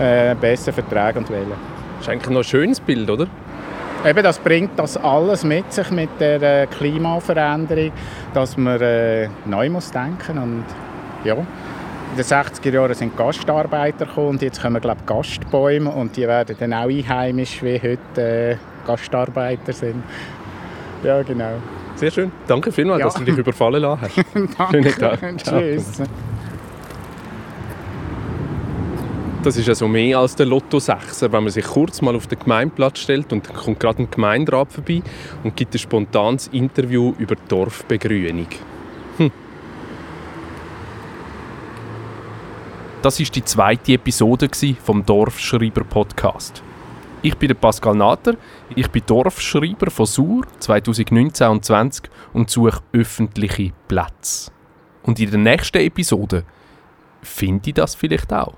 äh, 0.00 0.34
besser 0.34 0.72
vertragen 0.72 1.18
und 1.18 1.30
wählen. 1.30 1.52
Das 1.98 2.06
ist 2.06 2.08
eigentlich 2.12 2.30
noch 2.30 2.40
ein 2.40 2.44
schönes 2.44 2.80
Bild, 2.80 3.10
oder? 3.10 3.26
Eben, 4.06 4.22
das 4.22 4.38
bringt 4.38 4.78
das 4.78 4.96
alles 4.96 5.42
mit 5.42 5.72
sich 5.72 5.90
mit 5.90 6.10
der 6.20 6.62
äh, 6.62 6.66
Klimaveränderung, 6.66 7.90
dass 8.32 8.56
man 8.56 8.80
äh, 8.80 9.28
neu 9.44 9.68
muss 9.70 9.90
denken 9.90 10.38
und 10.38 10.64
ja. 11.24 11.34
In 11.34 12.16
den 12.16 12.24
60er 12.24 12.72
Jahren 12.72 12.94
sind 12.94 13.16
Gastarbeiter 13.16 14.06
gekommen 14.06 14.28
und 14.28 14.42
jetzt 14.42 14.62
kommen 14.62 14.80
glaube 14.80 14.98
ich, 15.00 15.06
Gastbäume 15.06 15.90
und 15.90 16.16
die 16.16 16.26
werden 16.26 16.56
dann 16.58 16.72
auch 16.72 16.88
einheimisch, 16.88 17.62
wie 17.62 17.78
heute 17.80 18.22
äh, 18.22 18.56
Gastarbeiter 18.86 19.72
sind. 19.72 20.02
Ja, 21.02 21.22
genau. 21.22 21.54
Sehr 21.98 22.12
schön. 22.12 22.30
Danke 22.46 22.70
vielmals, 22.70 23.00
Ja. 23.00 23.06
dass 23.06 23.14
du 23.14 23.24
dich 23.24 23.36
überfallen 23.36 23.82
lassen 23.82 24.02
hast. 24.02 24.16
Danke. 24.58 24.70
Schönen 24.70 24.98
Tag. 24.98 25.36
Tschüss. 25.38 26.02
Das 29.42 29.56
ist 29.56 29.68
also 29.68 29.88
mehr 29.88 30.18
als 30.18 30.36
der 30.36 30.46
Lotto 30.46 30.78
6, 30.78 31.22
wenn 31.22 31.30
man 31.30 31.48
sich 31.48 31.64
kurz 31.64 32.00
mal 32.02 32.14
auf 32.14 32.26
den 32.26 32.38
Gemeindeplatz 32.38 33.00
stellt 33.00 33.32
und 33.32 33.48
dann 33.48 33.56
kommt 33.56 33.80
gerade 33.80 34.02
ein 34.02 34.10
Gemeinderat 34.10 34.72
vorbei 34.72 35.02
und 35.42 35.56
gibt 35.56 35.74
ein 35.74 35.78
spontanes 35.78 36.48
Interview 36.48 37.14
über 37.18 37.34
die 37.34 37.48
Dorfbegrünung. 37.48 38.46
Hm. 39.16 39.30
Das 43.02 43.18
ist 43.20 43.34
die 43.34 43.44
zweite 43.44 43.92
Episode 43.92 44.48
vom 44.84 45.04
Dorfschreiber 45.04 45.84
Podcast. 45.84 46.62
Ich 47.20 47.36
bin 47.36 47.54
Pascal 47.56 47.96
Natter, 47.96 48.36
ich 48.76 48.88
bin 48.90 49.02
Dorfschreiber 49.04 49.90
von 49.90 50.06
Sur 50.06 50.46
2019 50.60 51.48
und 51.48 51.64
20 51.64 52.08
und 52.32 52.48
suche 52.48 52.80
öffentliche 52.92 53.72
Plätze. 53.88 54.52
Und 55.02 55.18
in 55.18 55.30
der 55.30 55.40
nächsten 55.40 55.78
Episode 55.78 56.44
finde 57.20 57.70
ich 57.70 57.74
das 57.74 57.96
vielleicht 57.96 58.32
auch. 58.32 58.54